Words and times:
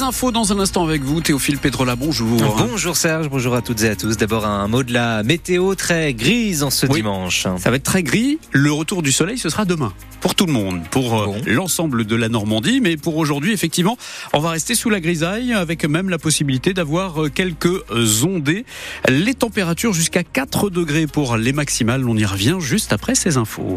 Les 0.00 0.06
infos 0.06 0.32
dans 0.32 0.50
un 0.50 0.58
instant 0.60 0.82
avec 0.82 1.02
vous, 1.02 1.20
Théophile 1.20 1.58
Pedrola, 1.58 1.94
bonjour. 1.94 2.40
Bonjour 2.56 2.96
Serge, 2.96 3.28
bonjour 3.28 3.54
à 3.54 3.60
toutes 3.60 3.82
et 3.82 3.90
à 3.90 3.96
tous. 3.96 4.16
D'abord 4.16 4.46
un 4.46 4.66
mot 4.66 4.82
de 4.82 4.94
la 4.94 5.22
météo 5.22 5.74
très 5.74 6.14
grise 6.14 6.62
en 6.62 6.70
ce 6.70 6.86
Oui. 6.86 6.94
dimanche. 6.94 7.42
Ça 7.58 7.68
va 7.68 7.76
être 7.76 7.82
très 7.82 8.02
gris. 8.02 8.38
Le 8.50 8.72
retour 8.72 9.02
du 9.02 9.12
soleil, 9.12 9.36
ce 9.36 9.50
sera 9.50 9.66
demain. 9.66 9.92
Pour 10.22 10.34
tout 10.34 10.46
le 10.46 10.54
monde, 10.54 10.80
pour 10.90 11.20
euh, 11.20 11.26
Bon. 11.26 11.36
l'ensemble 11.44 12.06
de 12.06 12.16
la 12.16 12.30
Normandie. 12.30 12.80
Mais 12.80 12.96
pour 12.96 13.18
aujourd'hui, 13.18 13.52
effectivement, 13.52 13.98
on 14.32 14.40
va 14.40 14.48
rester 14.52 14.74
sous 14.74 14.88
la 14.88 15.00
grisaille 15.00 15.52
avec 15.52 15.84
même 15.84 16.08
la 16.08 16.18
possibilité 16.18 16.72
d'avoir 16.72 17.24
euh, 17.24 17.28
quelques 17.28 17.66
euh, 17.66 18.24
ondées. 18.24 18.64
Les 19.06 19.34
températures 19.34 19.92
jusqu'à 19.92 20.24
4 20.24 20.70
degrés 20.70 21.08
pour 21.08 21.36
les 21.36 21.52
maximales. 21.52 22.08
On 22.08 22.16
y 22.16 22.24
revient 22.24 22.56
juste 22.58 22.94
après 22.94 23.14
ces 23.14 23.36
infos. 23.36 23.74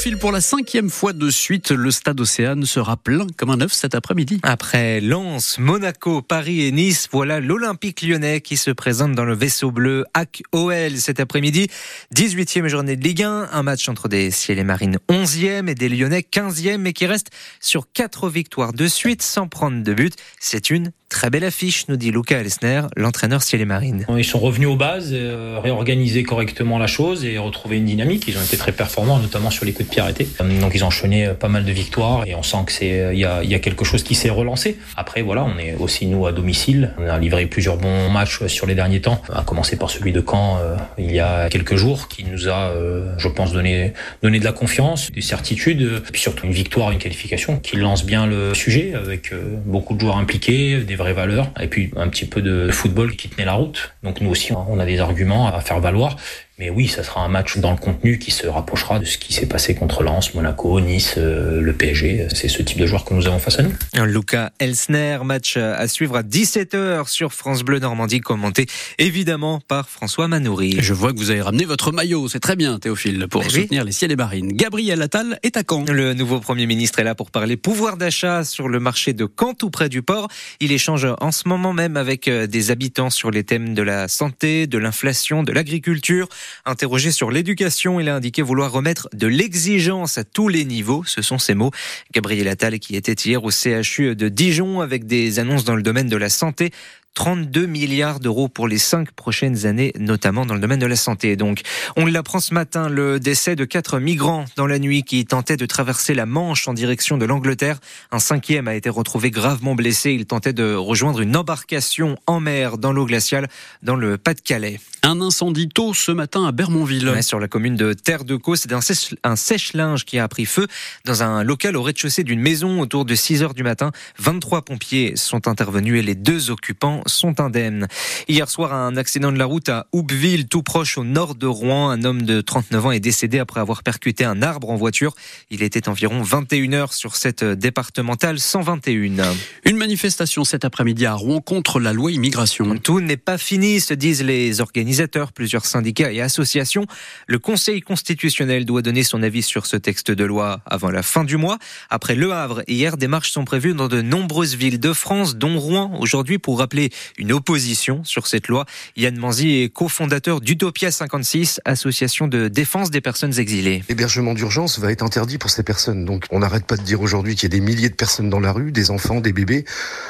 Théophile, 0.00 0.18
pour 0.18 0.32
la 0.32 0.40
cinquième 0.40 0.88
fois 0.88 1.12
de 1.12 1.28
suite, 1.28 1.72
le 1.72 1.90
stade 1.90 2.18
Océane 2.22 2.64
sera 2.64 2.96
plein 2.96 3.26
comme 3.36 3.50
un 3.50 3.60
œuf 3.60 3.74
cet 3.74 3.94
après-midi. 3.94 4.40
Après 4.42 4.98
Lens, 5.02 5.58
Monaco, 5.58 6.22
Paris 6.22 6.62
et 6.62 6.72
Nice, 6.72 7.06
voilà 7.12 7.38
l'Olympique 7.38 8.00
lyonnais 8.00 8.40
qui 8.40 8.56
se 8.56 8.70
présente 8.70 9.12
dans 9.12 9.26
le 9.26 9.34
vaisseau 9.34 9.70
bleu 9.70 10.06
AC 10.14 10.42
OL 10.52 10.96
cet 10.96 11.20
après-midi. 11.20 11.68
18e 12.14 12.66
journée 12.68 12.96
de 12.96 13.04
Ligue 13.04 13.24
1, 13.24 13.50
un 13.52 13.62
match 13.62 13.90
entre 13.90 14.08
des 14.08 14.30
Ciel 14.30 14.58
et 14.58 14.64
Marines 14.64 14.96
11e 15.10 15.68
et 15.68 15.74
des 15.74 15.90
Lyonnais 15.90 16.24
15e 16.32 16.78
mais 16.78 16.94
qui 16.94 17.04
reste 17.04 17.28
sur 17.60 17.92
quatre 17.92 18.30
victoires 18.30 18.72
de 18.72 18.86
suite 18.86 19.20
sans 19.20 19.48
prendre 19.48 19.82
de 19.82 19.92
but. 19.92 20.14
C'est 20.38 20.70
une 20.70 20.92
très 21.10 21.28
belle 21.28 21.44
affiche, 21.44 21.86
nous 21.88 21.96
dit 21.96 22.10
Luca 22.10 22.38
Elsner, 22.38 22.82
l'entraîneur 22.96 23.42
Ciel 23.42 23.60
et 23.60 23.66
Marines. 23.66 24.06
Ils 24.16 24.24
sont 24.24 24.38
revenus 24.38 24.68
aux 24.68 24.76
bases, 24.76 25.10
euh, 25.12 25.58
réorganiser 25.62 26.22
correctement 26.22 26.78
la 26.78 26.86
chose 26.86 27.24
et 27.24 27.36
retrouver 27.36 27.76
une 27.76 27.84
dynamique. 27.84 28.24
Ils 28.28 28.38
ont 28.38 28.42
été 28.42 28.56
très 28.56 28.72
performants, 28.72 29.18
notamment 29.18 29.50
sur 29.50 29.66
les 29.66 29.72
coups 29.72 29.88
de 29.88 29.92
pied 29.92 30.00
arrêtés. 30.00 30.28
Euh, 30.40 30.60
Donc 30.60 30.72
ils 30.74 30.84
ont 30.84 30.86
enchaîné 30.86 31.26
euh, 31.26 31.34
pas 31.34 31.48
mal 31.48 31.64
de 31.64 31.72
victoires 31.72 32.26
et 32.26 32.34
on 32.34 32.42
sent 32.42 32.58
que 32.64 32.72
c'est 32.72 33.00
euh, 33.00 33.12
il 33.12 33.18
y 33.18 33.24
a, 33.24 33.44
y 33.44 33.54
a 33.54 33.58
quelque 33.58 33.84
chose 33.84 34.02
qui 34.02 34.14
s'est 34.14 34.30
relancé. 34.30 34.78
Après 34.96 35.20
voilà, 35.22 35.44
on 35.44 35.58
est 35.58 35.74
aussi 35.74 36.06
nous 36.06 36.26
à 36.26 36.32
domicile. 36.32 36.94
On 36.98 37.06
a 37.06 37.18
livré 37.18 37.46
plusieurs 37.46 37.76
bons 37.76 38.08
matchs 38.10 38.46
sur 38.46 38.66
les 38.66 38.74
derniers 38.74 39.00
temps, 39.00 39.20
à 39.34 39.42
commencer 39.42 39.76
par 39.76 39.90
celui 39.90 40.12
de 40.12 40.24
Caen 40.26 40.58
euh, 40.60 40.76
il 40.98 41.12
y 41.12 41.20
a 41.20 41.48
quelques 41.48 41.76
jours, 41.76 42.08
qui 42.08 42.24
nous 42.24 42.48
a, 42.48 42.70
euh, 42.70 43.14
je 43.18 43.28
pense, 43.28 43.52
donné 43.52 43.92
donné 44.22 44.38
de 44.38 44.44
la 44.44 44.52
confiance, 44.52 45.10
des 45.10 45.20
certitudes, 45.20 45.82
euh, 45.82 46.00
puis 46.12 46.20
surtout 46.20 46.46
une 46.46 46.52
victoire, 46.52 46.92
une 46.92 46.98
qualification 46.98 47.58
qui 47.58 47.76
lance 47.76 48.04
bien 48.04 48.26
le 48.26 48.54
sujet 48.54 48.94
avec 48.94 49.32
beaucoup 49.66 49.94
de 49.94 50.00
joueurs 50.00 50.18
impliqués, 50.18 50.78
vraies 51.00 51.14
et 51.60 51.66
puis 51.66 51.90
un 51.96 52.08
petit 52.08 52.26
peu 52.26 52.42
de 52.42 52.70
football 52.70 53.16
qui 53.16 53.28
tenait 53.28 53.44
la 53.44 53.54
route. 53.54 53.92
Donc 54.02 54.20
nous 54.20 54.30
aussi, 54.30 54.52
on 54.52 54.78
a 54.78 54.86
des 54.86 55.00
arguments 55.00 55.48
à 55.48 55.60
faire 55.60 55.80
valoir. 55.80 56.16
Mais 56.60 56.68
oui, 56.68 56.88
ça 56.88 57.02
sera 57.02 57.24
un 57.24 57.28
match 57.28 57.56
dans 57.56 57.70
le 57.70 57.78
contenu 57.78 58.18
qui 58.18 58.30
se 58.30 58.46
rapprochera 58.46 58.98
de 58.98 59.06
ce 59.06 59.16
qui 59.16 59.32
s'est 59.32 59.46
passé 59.46 59.74
contre 59.74 60.02
Lens, 60.02 60.34
Monaco, 60.34 60.78
Nice, 60.78 61.14
euh, 61.16 61.58
le 61.62 61.72
PSG. 61.72 62.26
C'est 62.34 62.48
ce 62.48 62.60
type 62.60 62.76
de 62.76 62.84
joueurs 62.84 63.06
que 63.06 63.14
nous 63.14 63.26
avons 63.26 63.38
face 63.38 63.58
à 63.60 63.62
nous. 63.62 63.72
Luca 64.04 64.52
Elsner, 64.58 65.20
match 65.24 65.56
à 65.56 65.88
suivre 65.88 66.18
à 66.18 66.22
17h 66.22 67.08
sur 67.08 67.32
France 67.32 67.62
Bleu 67.62 67.78
Normandie, 67.78 68.20
commenté 68.20 68.66
évidemment 68.98 69.58
par 69.66 69.88
François 69.88 70.28
Manoury. 70.28 70.76
Je 70.80 70.92
vois 70.92 71.14
que 71.14 71.18
vous 71.18 71.30
avez 71.30 71.40
ramené 71.40 71.64
votre 71.64 71.92
maillot, 71.92 72.28
c'est 72.28 72.40
très 72.40 72.56
bien 72.56 72.78
Théophile, 72.78 73.26
pour 73.30 73.42
Eh 73.42 73.46
oui. 73.46 73.62
soutenir 73.62 73.82
les 73.84 73.92
ciels 73.92 74.12
et 74.12 74.16
marines. 74.16 74.52
Gabriel 74.52 75.00
Attal 75.00 75.38
est 75.42 75.56
à 75.56 75.62
Caen. 75.66 75.86
Le 75.90 76.12
nouveau 76.12 76.40
Premier 76.40 76.66
ministre 76.66 76.98
est 76.98 77.04
là 77.04 77.14
pour 77.14 77.30
parler 77.30 77.56
pouvoir 77.56 77.96
d'achat 77.96 78.44
sur 78.44 78.68
le 78.68 78.80
marché 78.80 79.14
de 79.14 79.26
Caen, 79.26 79.54
tout 79.54 79.70
près 79.70 79.88
du 79.88 80.02
port. 80.02 80.28
Il 80.60 80.72
échange 80.72 81.06
en 81.22 81.32
ce 81.32 81.48
moment 81.48 81.72
même 81.72 81.96
avec 81.96 82.28
euh, 82.28 82.46
des 82.46 82.70
habitants 82.70 83.08
sur 83.08 83.30
les 83.30 83.44
thèmes 83.44 83.72
de 83.72 83.80
la 83.80 84.08
santé, 84.08 84.66
de 84.66 84.76
l'inflation, 84.76 85.42
de 85.42 85.52
l'agriculture. 85.52 86.28
Interrogé 86.64 87.10
sur 87.10 87.30
l'éducation, 87.30 88.00
il 88.00 88.08
a 88.08 88.16
indiqué 88.16 88.42
vouloir 88.42 88.72
remettre 88.72 89.08
de 89.12 89.26
l'exigence 89.26 90.18
à 90.18 90.24
tous 90.24 90.48
les 90.48 90.64
niveaux. 90.64 91.04
Ce 91.04 91.22
sont 91.22 91.38
ses 91.38 91.54
mots. 91.54 91.70
Gabriel 92.12 92.48
Attal 92.48 92.78
qui 92.78 92.96
était 92.96 93.12
hier 93.12 93.42
au 93.44 93.50
CHU 93.50 94.14
de 94.14 94.28
Dijon 94.28 94.80
avec 94.80 95.06
des 95.06 95.38
annonces 95.38 95.64
dans 95.64 95.76
le 95.76 95.82
domaine 95.82 96.08
de 96.08 96.16
la 96.16 96.28
santé. 96.28 96.70
32 97.14 97.66
milliards 97.66 98.20
d'euros 98.20 98.48
pour 98.48 98.68
les 98.68 98.78
cinq 98.78 99.12
prochaines 99.12 99.66
années, 99.66 99.92
notamment 99.98 100.46
dans 100.46 100.54
le 100.54 100.60
domaine 100.60 100.78
de 100.78 100.86
la 100.86 100.96
santé. 100.96 101.36
Donc, 101.36 101.62
on 101.96 102.06
l'apprend 102.06 102.40
ce 102.40 102.54
matin, 102.54 102.88
le 102.88 103.20
décès 103.20 103.56
de 103.56 103.64
quatre 103.64 103.98
migrants 103.98 104.44
dans 104.56 104.66
la 104.66 104.78
nuit 104.78 105.02
qui 105.02 105.24
tentaient 105.24 105.56
de 105.56 105.66
traverser 105.66 106.14
la 106.14 106.26
Manche 106.26 106.68
en 106.68 106.74
direction 106.74 107.18
de 107.18 107.24
l'Angleterre. 107.24 107.78
Un 108.12 108.20
cinquième 108.20 108.68
a 108.68 108.74
été 108.74 108.88
retrouvé 108.88 109.30
gravement 109.30 109.74
blessé. 109.74 110.12
Il 110.12 110.26
tentait 110.26 110.52
de 110.52 110.74
rejoindre 110.74 111.20
une 111.20 111.36
embarcation 111.36 112.16
en 112.26 112.40
mer 112.40 112.78
dans 112.78 112.92
l'eau 112.92 113.06
glaciale 113.06 113.48
dans 113.82 113.96
le 113.96 114.16
Pas-de-Calais. 114.16 114.80
Un 115.02 115.20
incendie 115.20 115.68
tôt 115.68 115.94
ce 115.94 116.12
matin 116.12 116.46
à 116.46 116.52
Bermonville. 116.52 117.08
Ouais, 117.08 117.22
sur 117.22 117.40
la 117.40 117.48
commune 117.48 117.74
de 117.74 117.94
Terre 117.94 118.24
de 118.24 118.36
Caux, 118.36 118.56
c'est 118.56 118.70
un 118.72 119.36
sèche-linge 119.36 120.04
qui 120.04 120.18
a 120.18 120.28
pris 120.28 120.44
feu 120.44 120.66
dans 121.04 121.22
un 121.22 121.42
local 121.42 121.76
au 121.76 121.82
rez-de-chaussée 121.82 122.22
d'une 122.22 122.40
maison 122.40 122.80
autour 122.80 123.04
de 123.04 123.14
6 123.14 123.42
heures 123.42 123.54
du 123.54 123.62
matin. 123.62 123.92
23 124.18 124.62
pompiers 124.62 125.16
sont 125.16 125.48
intervenus 125.48 125.98
et 125.98 126.02
les 126.02 126.14
deux 126.14 126.50
occupants 126.50 126.99
sont 127.06 127.40
indemnes. 127.40 127.88
Hier 128.28 128.48
soir, 128.48 128.72
un 128.72 128.96
accident 128.96 129.32
de 129.32 129.38
la 129.38 129.44
route 129.44 129.68
à 129.68 129.86
Houpeville, 129.92 130.48
tout 130.48 130.62
proche 130.62 130.98
au 130.98 131.04
nord 131.04 131.34
de 131.34 131.46
Rouen. 131.46 131.90
Un 131.90 132.04
homme 132.04 132.22
de 132.22 132.40
39 132.40 132.86
ans 132.86 132.92
est 132.92 133.00
décédé 133.00 133.38
après 133.38 133.60
avoir 133.60 133.82
percuté 133.82 134.24
un 134.24 134.42
arbre 134.42 134.70
en 134.70 134.76
voiture. 134.76 135.14
Il 135.50 135.62
était 135.62 135.88
environ 135.88 136.22
21 136.22 136.72
heures 136.72 136.92
sur 136.92 137.16
cette 137.16 137.44
départementale 137.44 138.38
121. 138.38 139.34
Une 139.64 139.76
manifestation 139.76 140.44
cet 140.44 140.64
après-midi 140.64 141.06
à 141.06 141.14
Rouen 141.14 141.40
contre 141.40 141.80
la 141.80 141.92
loi 141.92 142.12
immigration. 142.12 142.76
Tout 142.78 143.00
n'est 143.00 143.16
pas 143.16 143.38
fini, 143.38 143.80
se 143.80 143.94
disent 143.94 144.22
les 144.22 144.60
organisateurs, 144.60 145.32
plusieurs 145.32 145.66
syndicats 145.66 146.12
et 146.12 146.20
associations. 146.20 146.86
Le 147.26 147.38
Conseil 147.38 147.80
constitutionnel 147.80 148.64
doit 148.64 148.82
donner 148.82 149.02
son 149.02 149.22
avis 149.22 149.42
sur 149.42 149.66
ce 149.66 149.76
texte 149.76 150.10
de 150.10 150.24
loi 150.24 150.60
avant 150.66 150.90
la 150.90 151.02
fin 151.02 151.24
du 151.24 151.36
mois. 151.36 151.58
Après 151.88 152.14
Le 152.14 152.32
Havre, 152.32 152.62
hier, 152.68 152.96
des 152.96 153.08
marches 153.08 153.30
sont 153.30 153.44
prévues 153.44 153.74
dans 153.74 153.88
de 153.88 154.02
nombreuses 154.02 154.54
villes 154.54 154.80
de 154.80 154.92
France, 154.92 155.36
dont 155.36 155.58
Rouen, 155.58 155.92
aujourd'hui, 155.98 156.38
pour 156.38 156.58
rappeler 156.58 156.89
une 157.18 157.32
opposition 157.32 158.04
sur 158.04 158.26
cette 158.26 158.48
loi. 158.48 158.66
Yann 158.96 159.16
Manzi 159.16 159.62
est 159.62 159.72
cofondateur 159.72 160.40
d'Utopia 160.40 160.90
56, 160.90 161.60
association 161.64 162.28
de 162.28 162.48
défense 162.48 162.90
des 162.90 163.00
personnes 163.00 163.38
exilées. 163.38 163.82
L'hébergement 163.88 164.34
d'urgence 164.34 164.78
va 164.78 164.92
être 164.92 165.02
interdit 165.02 165.38
pour 165.38 165.50
ces 165.50 165.62
personnes. 165.62 166.04
Donc, 166.04 166.24
on 166.30 166.40
n'arrête 166.40 166.66
pas 166.66 166.76
de 166.76 166.82
dire 166.82 167.00
aujourd'hui 167.00 167.34
qu'il 167.34 167.52
y 167.52 167.54
a 167.54 167.56
des 167.58 167.64
milliers 167.64 167.88
de 167.88 167.94
personnes 167.94 168.30
dans 168.30 168.40
la 168.40 168.52
rue, 168.52 168.72
des 168.72 168.90
enfants, 168.90 169.20
des 169.20 169.32
bébés. 169.32 169.64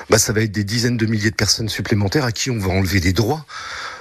Bah, 0.09 0.19
ça 0.19 0.33
va 0.33 0.43
être 0.43 0.53
des 0.53 0.65
dizaines 0.65 0.97
de 0.97 1.07
milliers 1.07 1.31
de 1.31 1.37
personnes 1.37 1.69
supplémentaires 1.69 2.25
à 2.25 2.33
qui 2.33 2.51
on 2.51 2.59
va 2.59 2.69
enlever 2.69 3.01
des 3.01 3.13
droits. 3.13 3.45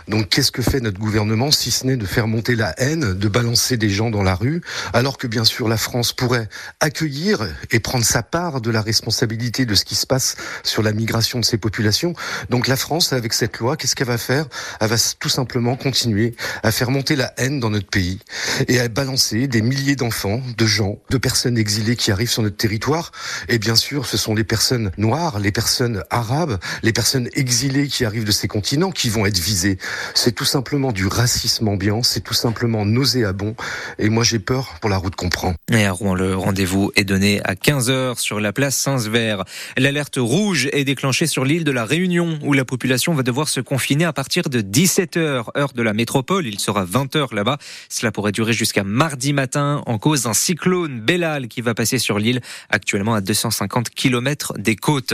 Donc, 0.09 0.30
qu'est-ce 0.30 0.52
que 0.52 0.64
fait 0.64 0.81
notre 0.81 1.00
gouvernement 1.00 1.52
si 1.52 1.70
ce 1.70 1.86
n'est 1.86 1.96
de 1.96 2.06
faire 2.08 2.28
monter 2.28 2.56
la 2.56 2.74
haine, 2.80 3.14
de 3.14 3.28
balancer 3.28 3.78
des 3.78 3.92
gens 3.92 4.09
dans 4.09 4.24
la 4.24 4.34
rue, 4.34 4.62
alors 4.92 5.20
que 5.20 5.28
bien 5.28 5.46
sûr 5.46 5.70
la 5.70 5.78
France 5.78 6.14
pourrait 6.14 6.50
accueillir 6.80 7.47
et 7.70 7.80
prendre 7.80 8.03
sa 8.03 8.24
part 8.24 8.59
de 8.59 8.72
la 8.72 8.81
responsabilité 8.81 9.68
de 9.68 9.75
ce 9.75 9.86
qui 9.86 9.94
se 9.94 10.08
passe 10.08 10.36
sur 10.64 10.81
la 10.81 10.94
migration 10.94 11.40
de 11.40 11.46
ces 11.46 11.58
populations? 11.58 12.16
Donc, 12.50 12.68
la 12.68 12.75
France, 12.75 13.14
avec 13.14 13.34
cette 13.34 13.59
loi, 13.59 13.78
qu'est-ce 13.78 13.96
qu'elle 13.96 14.08
va 14.08 14.18
faire? 14.18 14.48
Elle 14.80 14.90
va 14.90 14.96
tout 15.19 15.30
simplement 15.30 15.75
continuer 15.75 16.36
à 16.64 16.72
faire 16.72 16.90
monter 16.90 17.16
la 17.16 17.31
haine 17.38 17.59
dans 17.59 17.69
notre 17.69 17.90
pays 17.90 18.19
et 18.68 18.80
à 18.80 18.88
balancer 18.88 19.48
des 19.48 19.62
milliers 19.62 19.96
d'enfants, 19.96 20.42
de 20.58 20.66
gens, 20.66 21.00
de 21.12 21.18
personnes 21.19 21.58
exilées 21.58 21.96
qui 21.96 22.12
arrivent 22.12 22.31
sur 22.31 22.42
notre 22.42 22.58
territoire. 22.58 23.12
Et 23.48 23.59
bien 23.59 23.75
sûr, 23.75 24.08
ce 24.08 24.18
sont 24.18 24.34
les 24.34 24.44
personnes 24.44 24.92
noires, 24.98 25.38
les 25.38 25.52
personnes 25.52 26.03
arabes, 26.09 26.58
les 26.81 26.94
personnes 26.94 27.30
exilées 27.34 27.88
qui 27.88 28.06
arrivent 28.06 28.25
de 28.25 28.31
ces 28.31 28.48
continents 28.48 28.90
qui 28.90 29.09
vont 29.09 29.28
être 29.28 29.38
visées. 29.38 29.78
C'est 30.14 30.34
tout 30.34 30.46
simplement 30.46 30.92
du 30.92 31.08
racisme 31.08 31.68
ambiant, 31.68 32.04
c'est 32.04 32.22
tout 32.22 32.34
simplement 32.34 32.86
nauséabond. 32.86 33.56
Et 33.98 34.10
moi, 34.10 34.24
j'ai 34.24 34.40
peur 34.40 34.76
pour 34.82 34.90
la 34.90 34.98
route 34.98 35.16
qu'on 35.16 35.30
prend. 35.30 35.54
Et 35.72 35.86
à 35.86 35.92
Rouen, 35.92 36.16
le 36.16 36.36
rendez-vous 36.36 36.92
est 36.96 37.04
donné 37.04 37.42
à 37.44 37.56
15h 37.56 38.20
sur 38.20 38.40
la 38.40 38.54
place 38.54 38.76
Saint-Sever. 38.76 39.38
L'alerte 39.78 40.18
rouge 40.18 40.70
est 40.74 40.84
déclenchée 40.84 41.28
sur 41.28 41.46
l'île 41.46 41.64
de 41.64 41.72
la 41.72 41.86
Réunion 41.86 42.40
où 42.44 42.54
la 42.54 42.66
population 42.66 43.14
va 43.14 43.24
devoir 43.24 43.50
se 43.50 43.60
confiner 43.60 44.06
à 44.06 44.14
partir 44.14 44.50
de 44.50 44.62
17h, 44.62 45.46
heure 45.58 45.74
de 45.74 45.82
la 45.82 45.94
métropole. 45.94 46.48
Il 46.48 46.60
sera 46.60 46.86
20h 46.86 47.34
là-bas. 47.34 47.58
Cela 47.90 48.12
pourrait 48.12 48.31
durer 48.31 48.54
jusqu'à 48.54 48.84
mardi 48.84 49.34
matin 49.34 49.84
en 49.86 49.98
cause 49.98 50.24
d'un 50.24 50.34
cyclone 50.34 51.02
Bellal 51.02 51.48
qui 51.48 51.62
va 51.62 51.74
passer 51.74 51.98
sur 51.98 52.20
l'île, 52.20 52.42
actuellement 52.70 53.14
à 53.14 53.22
250 53.22 53.90
km 53.90 54.54
des 54.58 54.76
côtes. 54.76 55.14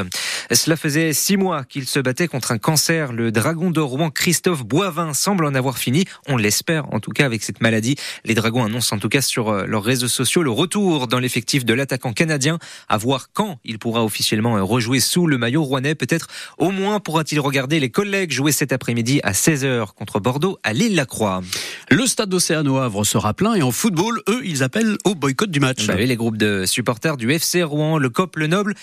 Cela 0.51 0.75
faisait 0.75 1.13
six 1.13 1.37
mois 1.37 1.63
qu'il 1.63 1.87
se 1.87 1.99
battait 1.99 2.27
contre 2.27 2.51
un 2.51 2.57
cancer. 2.57 3.13
Le 3.13 3.31
dragon 3.31 3.71
de 3.71 3.79
Rouen, 3.79 4.09
Christophe 4.09 4.63
Boivin, 4.75 5.13
semble 5.13 5.45
en 5.45 5.55
avoir 5.55 5.77
fini. 5.77 6.03
On 6.27 6.35
l'espère 6.35 6.93
en 6.93 6.99
tout 6.99 7.11
cas 7.11 7.25
avec 7.25 7.43
cette 7.43 7.61
maladie. 7.61 7.95
Les 8.25 8.33
dragons 8.33 8.65
annoncent 8.65 8.93
en 8.93 8.99
tout 8.99 9.07
cas 9.07 9.21
sur 9.21 9.47
euh, 9.47 9.65
leurs 9.65 9.85
réseaux 9.85 10.09
sociaux 10.09 10.43
le 10.43 10.51
retour 10.51 11.07
dans 11.07 11.17
l'effectif 11.17 11.63
de 11.63 11.73
l'attaquant 11.73 12.11
canadien. 12.11 12.59
À 12.89 12.97
voir 12.97 13.29
quand 13.31 13.57
il 13.63 13.79
pourra 13.79 14.03
officiellement 14.03 14.57
euh, 14.57 14.63
rejouer 14.63 14.99
sous 14.99 15.27
le 15.27 15.37
maillot 15.37 15.63
rouennais. 15.63 15.95
Peut-être 15.95 16.27
au 16.57 16.71
moins 16.71 16.99
pourra-t-il 16.99 17.39
regarder 17.39 17.79
les 17.79 17.89
collègues 17.89 18.33
jouer 18.33 18.51
cet 18.51 18.73
après-midi 18.73 19.21
à 19.23 19.31
16h 19.31 19.93
contre 19.93 20.19
Bordeaux 20.19 20.59
à 20.61 20.73
Lille-la-Croix. 20.73 21.41
Le 21.89 22.05
stade 22.05 22.27
d'Océane 22.27 22.67
au 22.67 22.75
Havre 22.75 23.05
sera 23.05 23.33
plein 23.33 23.53
et 23.53 23.61
en 23.61 23.71
football, 23.71 24.23
eux, 24.27 24.41
ils 24.43 24.61
appellent 24.61 24.97
au 25.05 25.15
boycott 25.15 25.51
du 25.51 25.61
match. 25.61 25.87
Bah 25.87 25.93
oui, 25.95 26.05
les 26.05 26.17
groupes 26.17 26.35
de 26.35 26.65
supporters 26.65 27.15
du 27.15 27.31
FC 27.31 27.63
Rouen, 27.63 27.97
le 27.97 28.09
COP, 28.09 28.35
le 28.35 28.47
Noble 28.47 28.75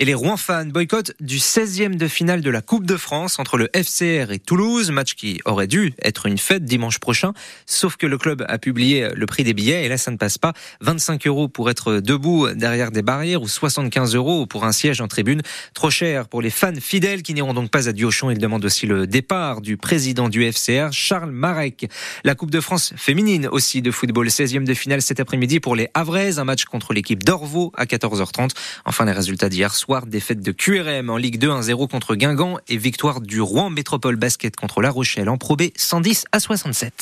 et 0.00 0.06
les 0.06 0.14
Rouen 0.14 0.38
fans 0.38 0.64
boycottent 0.64 1.12
du 1.20 1.36
16e 1.36 1.96
de 1.96 2.08
finale 2.08 2.40
de 2.40 2.48
la 2.48 2.62
Coupe 2.62 2.86
de 2.86 2.96
France 2.96 3.38
entre 3.38 3.58
le 3.58 3.68
FCR 3.74 4.32
et 4.32 4.38
Toulouse, 4.38 4.90
match 4.90 5.14
qui 5.14 5.29
aurait 5.44 5.66
dû 5.66 5.92
être 6.02 6.26
une 6.26 6.38
fête 6.38 6.64
dimanche 6.64 6.98
prochain. 6.98 7.32
Sauf 7.66 7.96
que 7.96 8.06
le 8.06 8.18
club 8.18 8.44
a 8.48 8.58
publié 8.58 9.08
le 9.14 9.26
prix 9.26 9.44
des 9.44 9.54
billets 9.54 9.84
et 9.84 9.88
là, 9.88 9.98
ça 9.98 10.10
ne 10.10 10.16
passe 10.16 10.38
pas. 10.38 10.52
25 10.80 11.26
euros 11.26 11.48
pour 11.48 11.70
être 11.70 11.94
debout 11.94 12.48
derrière 12.54 12.90
des 12.90 13.02
barrières 13.02 13.42
ou 13.42 13.48
75 13.48 14.14
euros 14.14 14.46
pour 14.46 14.64
un 14.64 14.72
siège 14.72 15.00
en 15.00 15.08
tribune. 15.08 15.42
Trop 15.74 15.90
cher 15.90 16.28
pour 16.28 16.42
les 16.42 16.50
fans 16.50 16.72
fidèles 16.80 17.22
qui 17.22 17.34
n'iront 17.34 17.54
donc 17.54 17.70
pas 17.70 17.88
à 17.88 17.92
Diochon. 17.92 18.30
Il 18.30 18.38
demande 18.38 18.64
aussi 18.64 18.86
le 18.86 19.06
départ 19.06 19.60
du 19.60 19.76
président 19.76 20.28
du 20.28 20.50
FCR, 20.50 20.92
Charles 20.92 21.30
Marek. 21.30 21.88
La 22.24 22.34
Coupe 22.34 22.50
de 22.50 22.60
France 22.60 22.92
féminine 22.96 23.46
aussi 23.46 23.82
de 23.82 23.90
football. 23.90 24.28
16e 24.28 24.64
de 24.64 24.74
finale 24.74 25.02
cet 25.02 25.20
après-midi 25.20 25.60
pour 25.60 25.76
les 25.76 25.88
Havraises. 25.94 26.38
Un 26.38 26.44
match 26.44 26.64
contre 26.64 26.92
l'équipe 26.92 27.22
d'Orvaux 27.22 27.72
à 27.76 27.84
14h30. 27.84 28.50
Enfin, 28.84 29.04
les 29.04 29.12
résultats 29.12 29.48
d'hier 29.48 29.74
soir. 29.74 30.06
Défaite 30.06 30.40
de 30.40 30.52
QRM 30.52 31.10
en 31.10 31.16
Ligue 31.16 31.38
2 31.38 31.48
1-0 31.48 31.88
contre 31.88 32.14
Guingamp 32.14 32.58
et 32.68 32.76
victoire 32.76 33.20
du 33.20 33.40
Rouen 33.40 33.70
Métropole 33.70 34.16
Basket 34.16 34.54
contre 34.56 34.80
La 34.80 34.90
Rochelle 34.90 35.19
en 35.28 35.38
Pro 35.38 35.56
B 35.56 35.64
110 35.76 36.24
à 36.32 36.40
67. 36.40 36.94